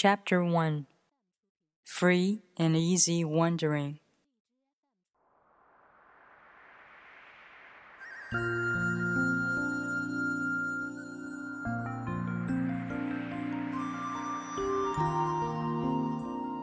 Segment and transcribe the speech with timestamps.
[0.00, 0.86] Chapter 1
[1.82, 3.98] Free and Easy Wandering.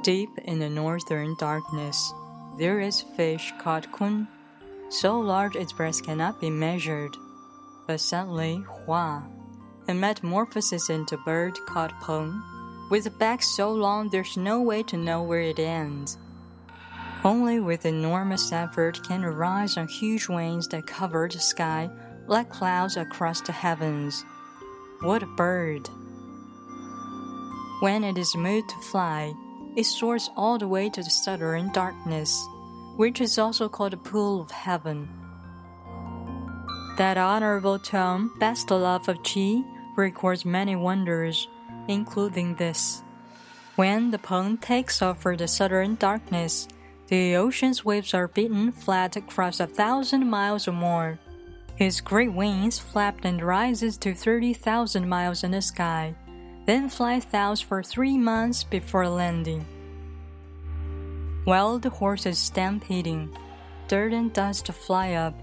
[0.04, 2.14] Deep in the northern darkness,
[2.58, 4.30] there is fish called kun,
[4.88, 7.18] so large its breast cannot be measured.
[7.86, 9.28] But suddenly, Hua,
[9.90, 12.42] a metamorphosis into bird called Peng,
[12.90, 16.18] with a back so long there's no way to know where it ends.
[17.24, 21.90] Only with enormous effort can it rise on huge wings that cover the sky
[22.28, 24.24] like clouds across the heavens.
[25.02, 25.90] What a bird!
[27.82, 29.34] When it is moved to fly,
[29.76, 32.48] it soars all the way to the southern darkness,
[32.96, 35.10] which is also called the pool of heaven.
[36.98, 39.66] That honorable tome, Best Love of Qi,
[39.98, 41.48] records many wonders
[41.88, 43.02] including this.
[43.76, 46.68] When the Peng takes over the southern darkness,
[47.08, 51.20] the ocean's waves are beaten flat across a thousand miles or more.
[51.76, 56.16] His great wings flap and rises to 30,000 miles in the sky,
[56.66, 59.66] then flies thous for three months before landing.
[61.44, 63.30] While the horse is stampeding,
[63.88, 65.36] dirt and dust fly up.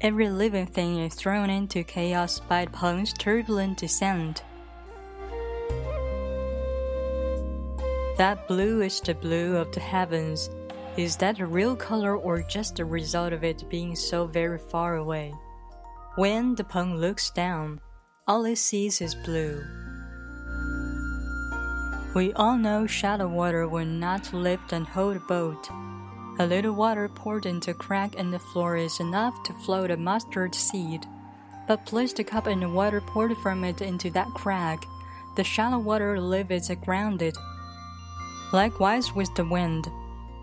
[0.00, 4.42] Every living thing is thrown into chaos by the turbulent descent.
[8.16, 10.48] That blue is the blue of the heavens.
[10.96, 14.96] Is that a real color or just a result of it being so very far
[14.96, 15.34] away?
[16.16, 17.78] When the Peng looks down,
[18.26, 19.62] all he sees is blue.
[22.14, 25.68] We all know shallow water will not lift and hold a boat.
[26.38, 29.96] A little water poured into a crack in the floor is enough to float a
[29.98, 31.04] mustard seed.
[31.68, 34.86] But place the cup and the water poured from it into that crack.
[35.36, 37.36] The shallow water leaves it grounded
[38.52, 39.88] Likewise with the wind.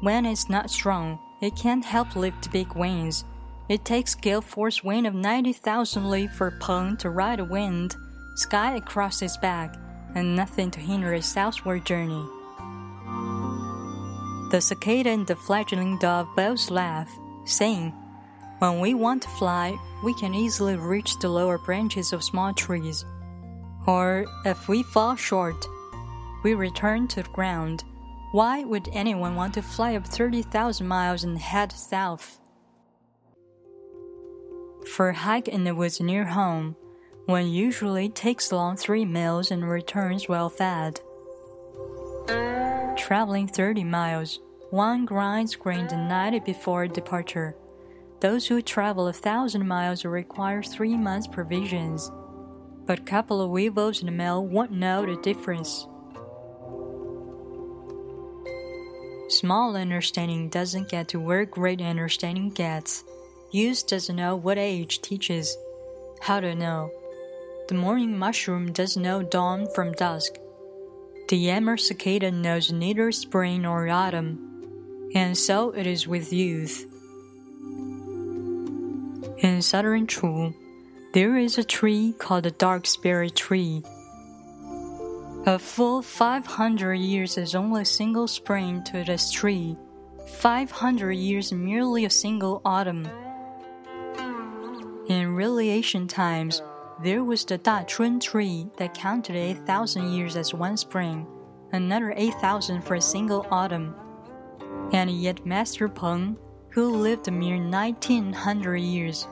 [0.01, 3.23] When it's not strong, it can't help lift big wings.
[3.69, 7.95] It takes gale force wind of 90,000 li for Peng to ride a wind,
[8.35, 9.77] sky across its back,
[10.15, 12.25] and nothing to hinder its southward journey.
[14.51, 17.09] The cicada and the fledgling dove both laugh,
[17.45, 17.91] saying,
[18.59, 23.05] When we want to fly, we can easily reach the lower branches of small trees.
[23.87, 25.65] Or, if we fall short,
[26.43, 27.85] we return to the ground
[28.33, 32.39] why would anyone want to fly up 30,000 miles and head south?
[34.95, 36.75] For a hike in the woods near home,
[37.27, 40.99] one usually takes along three meals and returns well fed.
[42.97, 44.39] Traveling 30 miles,
[44.71, 47.55] one grinds grain the night before departure.
[48.19, 52.09] Those who travel a thousand miles require three months' provisions.
[52.87, 55.85] But a couple of weevils in the mail won't know the difference.
[59.43, 63.03] Small understanding doesn't get to where great understanding gets.
[63.51, 65.57] Youth doesn't know what age teaches.
[66.21, 66.89] How to know?
[67.67, 70.35] The morning mushroom doesn't know dawn from dusk.
[71.27, 75.11] The yammer cicada knows neither spring nor autumn.
[75.13, 76.85] And so it is with youth.
[79.39, 80.53] In southern Chu,
[81.13, 83.83] there is a tree called the dark spirit tree.
[85.45, 89.75] A full 500 years is only a single spring to this tree.
[90.25, 93.05] 500 years merely a single autumn.
[95.09, 96.61] In really ancient times,
[97.03, 101.27] there was the Da Chun tree that counted 8,000 years as one spring,
[101.73, 103.93] another 8,000 for a single autumn.
[104.93, 106.37] And yet Master Peng,
[106.69, 109.27] who lived a mere 1900 years,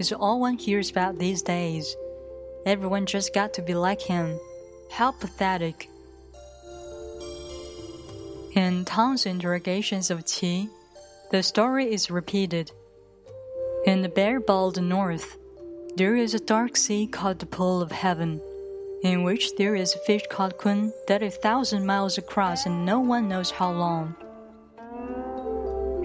[0.00, 1.96] is all one hears about these days.
[2.66, 4.40] Everyone just got to be like him.
[4.92, 5.88] How pathetic.
[8.54, 10.68] In Tang's interrogations of Qi,
[11.30, 12.70] the story is repeated.
[13.86, 15.38] In the bare bald north,
[15.96, 18.42] there is a dark sea called the Pool of Heaven,
[19.02, 22.84] in which there is a fish called Kun that is a thousand miles across and
[22.84, 24.14] no one knows how long.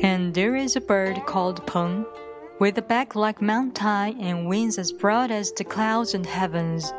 [0.02, 2.06] And there is a bird called Peng,
[2.58, 6.94] with a back like Mount Tai and wings as broad as the clouds and heavens.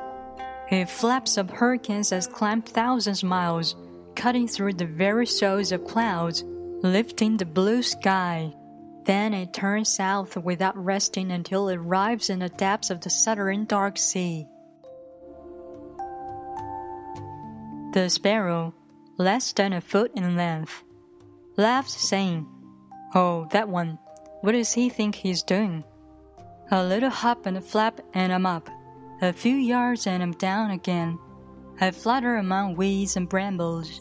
[0.71, 3.75] It flaps up hurricanes that climb thousands of miles,
[4.15, 6.45] cutting through the very souls of clouds,
[6.83, 8.53] lifting the blue sky.
[9.05, 13.65] Then it turns south without resting until it arrives in the depths of the southern
[13.65, 14.47] dark sea.
[17.95, 18.75] The sparrow,
[19.17, 20.85] less than a foot in length,
[21.57, 22.47] laughs, saying,
[23.15, 23.99] Oh, that one,
[24.43, 25.83] what does he think he's doing?
[26.71, 28.69] A little hop and a flap, and I'm up.
[29.21, 31.19] A few yards and I'm down again.
[31.81, 34.01] I flutter among weeds and brambles.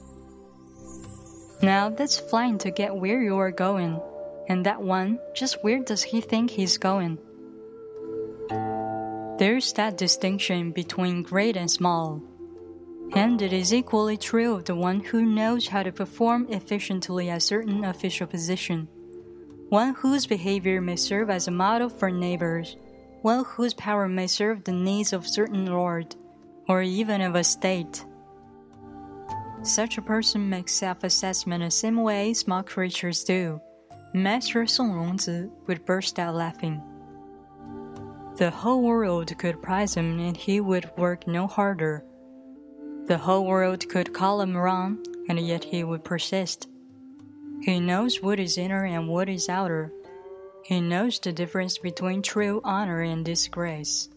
[1.63, 3.99] Now that's flying to get where you are going,
[4.47, 7.17] and that one, just where does he think he's going?
[9.39, 12.21] There's that distinction between great and small.
[13.15, 17.39] And it is equally true of the one who knows how to perform efficiently a
[17.39, 18.87] certain official position,
[19.69, 22.75] one whose behavior may serve as a model for neighbors,
[23.21, 26.15] one whose power may serve the needs of certain lord,
[26.67, 28.05] or even of a state.
[29.63, 33.59] Such a person makes self-assessment the same way small creatures do.
[34.13, 36.81] Master Song Rongzi would burst out laughing.
[38.37, 42.05] The whole world could prize him and he would work no harder.
[43.05, 46.67] The whole world could call him wrong and yet he would persist.
[47.61, 49.91] He knows what is inner and what is outer.
[50.67, 54.09] He knows the difference between true honor and disgrace.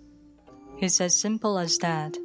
[0.81, 2.17] It's as simple as that.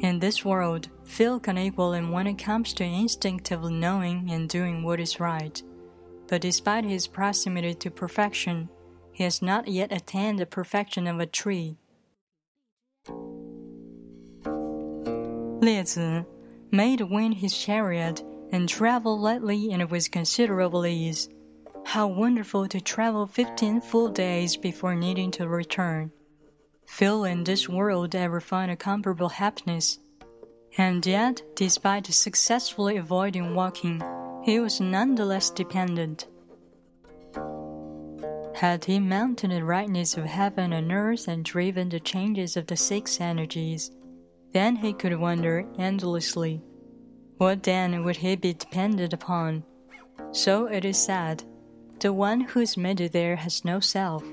[0.00, 4.82] In this world, Phil can equal him when it comes to instinctively knowing and doing
[4.82, 5.62] what is right.
[6.26, 8.70] But despite his proximity to perfection,
[9.12, 11.78] he has not yet attained the perfection of a tree.
[15.62, 16.26] Liezi
[16.72, 18.20] made wind his chariot
[18.50, 21.28] and traveled lightly and with considerable ease.
[21.88, 26.12] How wonderful to travel fifteen full days before needing to return.
[26.86, 29.98] Few in this world ever find a comparable happiness.
[30.76, 34.02] And yet, despite successfully avoiding walking,
[34.44, 36.26] he was nonetheless dependent.
[38.54, 42.76] Had he mounted the rightness of heaven and earth and driven the changes of the
[42.76, 43.90] six energies,
[44.52, 46.60] then he could wonder endlessly.
[47.38, 49.64] What then would he be dependent upon?
[50.32, 51.44] So it is said,
[52.00, 54.24] the one who is made there has no self.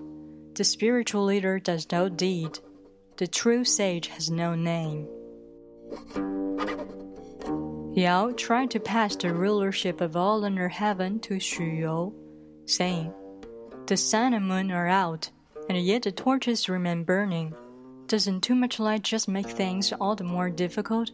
[0.53, 2.59] The spiritual leader does no deed.
[3.17, 5.07] The true sage has no name.
[7.95, 12.13] Yao tried to pass the rulership of all under heaven to Xu You,
[12.65, 13.13] saying,
[13.87, 15.29] the sun and moon are out,
[15.69, 17.53] and yet the torches remain burning.
[18.07, 21.11] Doesn't too much light just make things all the more difficult?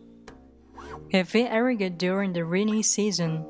[1.11, 3.45] If we irrigate during the rainy season,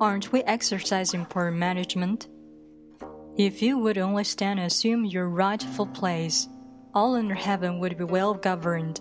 [0.00, 2.28] aren't we exercising poor management?
[3.36, 6.48] If you would only stand and assume your rightful place,
[6.92, 9.00] all under heaven would be well governed.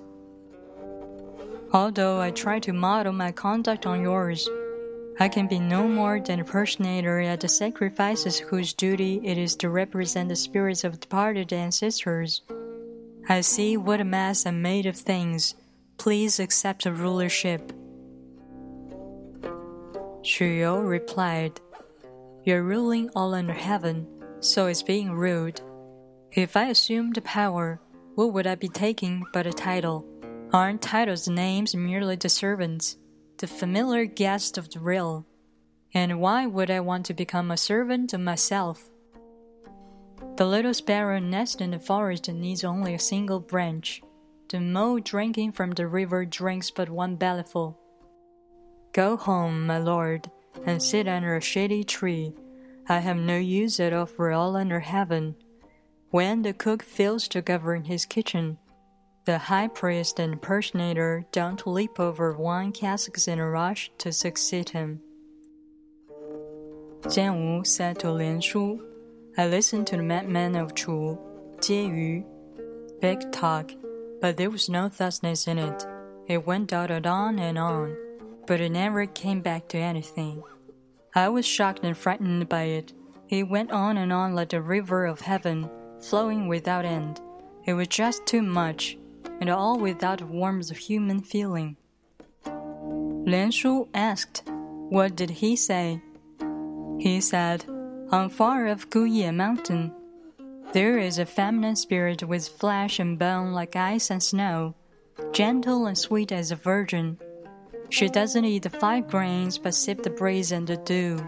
[1.74, 4.48] Although I try to model my conduct on yours,
[5.19, 9.56] I can be no more than a personator at the sacrifices whose duty it is
[9.57, 12.42] to represent the spirits of departed ancestors.
[13.27, 15.56] I see what a mess I'm made of things.
[15.98, 17.74] Please accept the rulership.
[20.24, 21.60] Xu replied,
[22.45, 24.07] You're ruling all under heaven,
[24.42, 25.62] so it's being rude.
[26.34, 27.80] If I assumed the power,
[28.16, 30.06] what would I be taking but a title?
[30.52, 32.98] Aren't titles names merely the servants?
[33.42, 35.26] the familiar guest of the real.
[35.96, 38.88] And why would I want to become a servant of myself?
[40.38, 44.04] The little sparrow nests in the forest and needs only a single branch.
[44.50, 47.78] The mole drinking from the river drinks but one bellyful.
[48.94, 50.30] Go home, my lord,
[50.64, 52.36] and sit under a shady tree.
[52.88, 55.36] I have no use at all for all under heaven.
[56.10, 58.57] When the cook fails to govern his kitchen,
[59.25, 64.69] the high priest and impersonator don't leap over wine casks in a rush to succeed
[64.69, 65.01] him.
[67.01, 68.84] Jian Wu said to Lian Shu,
[69.38, 71.17] I listened to the madman of Chu,
[71.62, 72.25] Jie Yu.
[73.00, 73.72] Big talk,
[74.20, 75.86] but there was no thusness in it.
[76.27, 77.96] It went on and on,
[78.46, 80.44] but it never came back to anything.
[81.13, 82.94] I was shocked and frightened by it.
[83.30, 87.20] It went on and on like the river of heaven, flowing without end.
[87.65, 88.98] It was just too much
[89.41, 91.75] and all without warmth of human feeling.
[92.46, 96.01] Lian Shu asked, What did he say?
[97.00, 97.65] He said,
[98.12, 99.94] On far of Guye mountain,
[100.74, 104.75] there is a feminine spirit with flesh and bone like ice and snow,
[105.34, 107.18] gentle and sweet as a virgin.
[107.91, 111.19] She doesn't eat the five grains but sip the breeze and the dew.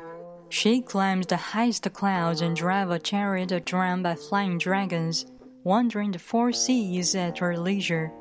[0.49, 5.25] She climbs the highest clouds and drives a chariot drawn by flying dragons
[5.63, 8.11] wandering the four seas at her leisure.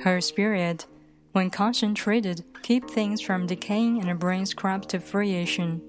[0.00, 0.86] Her spirit,
[1.32, 5.82] when concentrated, keep things from decaying and brings crop to fruition.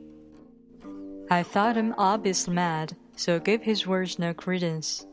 [1.29, 5.05] I thought him obviously mad, so gave his words no credence.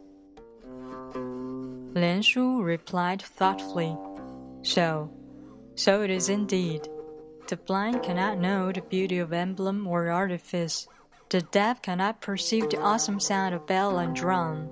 [1.94, 3.96] Lian Shu replied thoughtfully,
[4.62, 5.10] So,
[5.74, 6.88] so it is indeed.
[7.48, 10.86] The blind cannot know the beauty of emblem or artifice.
[11.28, 14.68] The deaf cannot perceive the awesome sound of bell and drum.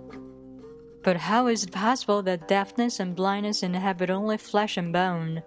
[1.02, 5.42] But how is it possible that deafness and blindness inhabit only flesh and bone,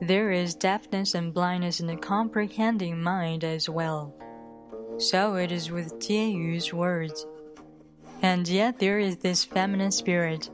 [0.00, 4.14] There is deafness and blindness in the comprehending mind as well.
[4.98, 7.26] So it is with Jie Yu's words.
[8.20, 10.50] And yet there is this feminine spirit,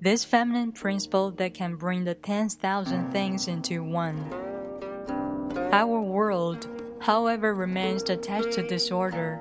[0.00, 4.32] this feminine principle that can bring the 10,000 things into one.
[5.72, 6.68] Our world,
[7.00, 9.40] however, remains attached to disorder,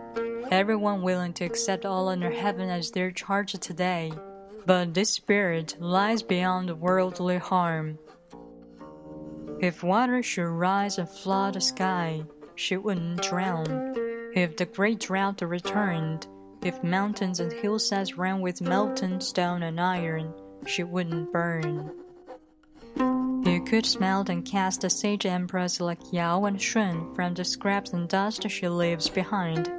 [0.52, 4.14] everyone willing to accept all under heaven as their charge today.
[4.66, 8.00] But this spirit lies beyond worldly harm.
[9.60, 12.24] If water should rise and flood the sky,
[12.56, 13.96] she wouldn't drown.
[14.34, 16.28] If the great drought returned,
[16.64, 20.34] if mountains and hillsides ran with molten stone and iron,
[20.68, 21.92] she wouldn't burn.
[23.46, 27.92] You could smelt and cast the sage emperors like Yao and Shun from the scraps
[27.94, 29.72] and dust she leaves behind.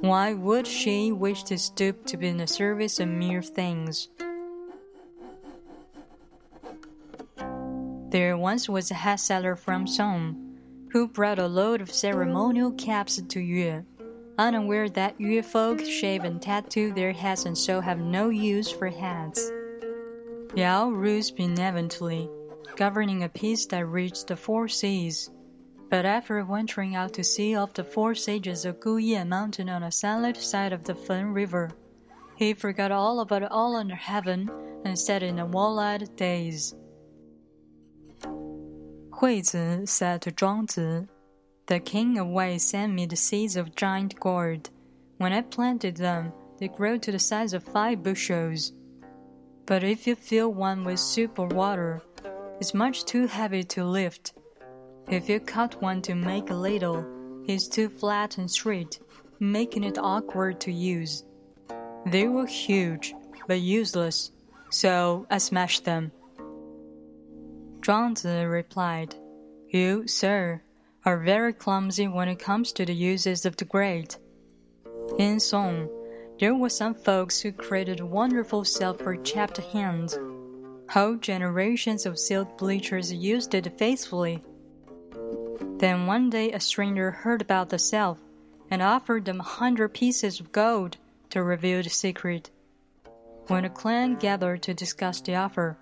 [0.00, 4.08] Why would she wish to stoop to be in the service of mere things?
[8.10, 10.58] There once was a hat seller from Song
[10.92, 13.84] who brought a load of ceremonial caps to Yue,
[14.38, 18.88] unaware that Yue folk shave and tattoo their heads and so have no use for
[18.88, 19.50] hats.
[20.54, 22.28] Yao rules benevolently,
[22.76, 25.30] governing a peace that reached the four seas.
[25.88, 29.92] But after venturing out to sea off the four sages of Guye mountain on the
[29.92, 31.70] sunlit side of the Fen River,
[32.36, 34.50] he forgot all about all under heaven
[34.84, 36.74] and sat in a wall-eyed daze.
[39.10, 41.08] Huizi said to Zhuangzi,
[41.66, 44.70] The king of Wei sent me the seeds of giant gourd.
[45.18, 48.72] When I planted them, they grew to the size of five bushels.
[49.66, 52.02] But if you fill one with soup or water,
[52.60, 54.32] it's much too heavy to lift
[55.08, 57.06] if you cut one to make a ladle,
[57.46, 58.98] it's too flat and straight,
[59.38, 61.24] making it awkward to use.
[62.06, 63.14] They were huge,
[63.46, 64.32] but useless,
[64.70, 66.10] so I smashed them.
[67.82, 69.14] Zhuangzi replied,
[69.68, 70.60] You, sir,
[71.06, 74.18] are very clumsy when it comes to the uses of the great.
[75.18, 75.88] In Song,
[76.40, 80.18] there were some folks who created wonderful silk for chapped hands.
[80.90, 84.42] Whole generations of silk bleachers used it faithfully.
[85.78, 88.18] Then one day a stranger heard about the self
[88.68, 90.96] and offered them a hundred pieces of gold
[91.30, 92.50] to reveal the secret.
[93.46, 95.78] When the clan gathered to discuss the offer,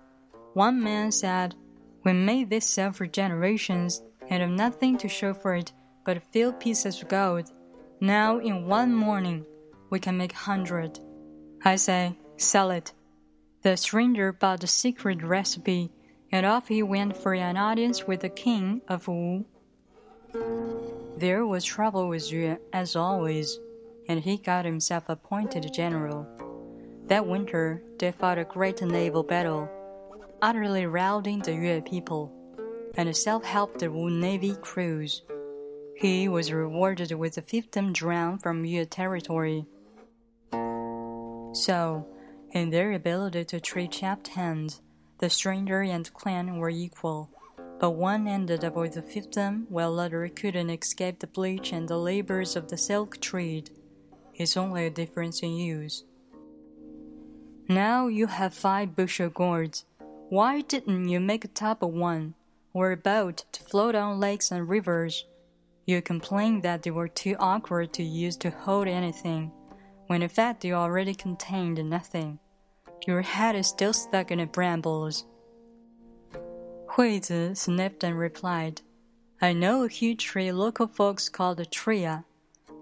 [0.53, 1.55] one man said,
[2.03, 5.71] We made this self for generations and have nothing to show for it
[6.05, 7.51] but a few pieces of gold.
[7.99, 9.45] Now, in one morning,
[9.89, 10.99] we can make a hundred.
[11.63, 12.93] I say, sell it.
[13.63, 15.91] The stranger bought the secret recipe,
[16.31, 19.45] and off he went for an audience with the king of Wu.
[21.17, 23.57] There was trouble with Yue as always,
[24.07, 26.27] and he got himself appointed general.
[27.07, 29.69] That winter, they fought a great naval battle,
[30.41, 32.31] utterly routing the Yue people,
[32.97, 35.21] and self-helped the navy crews.
[35.95, 39.65] He was rewarded with a fiefdom drawn from Yue territory.
[41.53, 42.07] So,
[42.51, 44.81] in their ability to treat chapped hands,
[45.19, 47.29] the stranger and clan were equal
[47.79, 51.97] but one ended up with a fiefdom, while other couldn't escape the bleach and the
[51.97, 53.69] labors of the silk trade.
[54.33, 56.03] It's only a difference in use.
[57.67, 59.85] Now you have five bushel gourds.
[60.29, 62.35] Why didn't you make a top of one,
[62.75, 65.25] or a boat to float on lakes and rivers?
[65.85, 69.51] You complained that they were too awkward to use to hold anything,
[70.07, 72.37] when in fact they already contained nothing.
[73.07, 75.25] Your head is still stuck in the brambles.
[76.87, 78.81] Huizi sniffed and replied,
[79.41, 82.25] I know a huge tree local folks call the tria.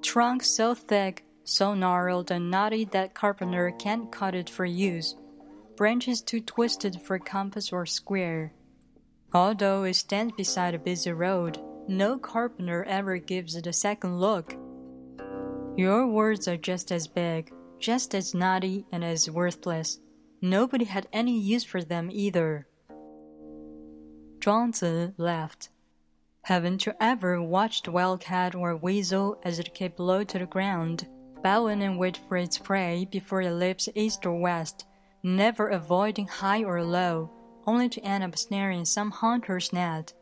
[0.01, 5.15] Trunk so thick, so gnarled and knotty that carpenter can't cut it for use.
[5.75, 8.53] Branches too twisted for compass or square.
[9.33, 14.55] Although it stands beside a busy road, no carpenter ever gives it a second look.
[15.75, 19.99] Your words are just as big, just as knotty, and as worthless.
[20.41, 22.67] Nobody had any use for them either.
[24.39, 25.69] Zhuangzi laughed.
[26.43, 31.07] Haven't you ever watched wildcat or weasel as it kept low to the ground,
[31.41, 34.85] bowing and wait for its prey before it leaps east or west,
[35.23, 37.31] never avoiding high or low,
[37.65, 40.13] only to end up snaring some hunter's net?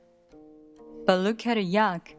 [1.05, 2.15] But look at a yak,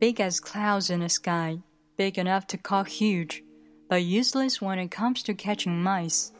[0.00, 1.58] big as clouds in the sky,
[1.96, 3.42] big enough to call huge,
[3.88, 6.32] but useless when it comes to catching mice.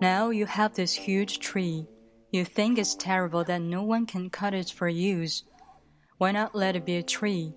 [0.00, 1.86] Now you have this huge tree
[2.32, 5.44] you think it's terrible that no one can cut it for use.
[6.16, 7.52] Why not let it be a tree?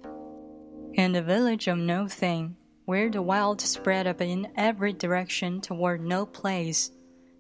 [0.96, 6.02] In the village of no thing, where the wild spread up in every direction toward
[6.02, 6.92] no place,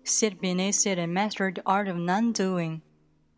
[0.07, 2.81] sit beneath it and master the art of non doing.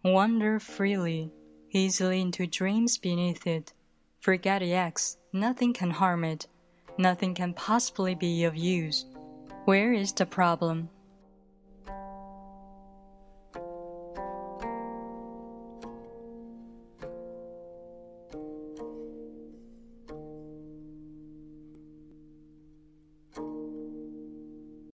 [0.04, 1.32] Wander freely,
[1.72, 3.74] easily into dreams beneath it.
[4.20, 6.48] Forget the X, nothing can harm it,
[6.98, 9.06] nothing can possibly be of use.
[9.66, 10.90] Where is the problem?